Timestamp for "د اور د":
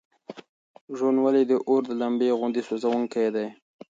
1.51-1.91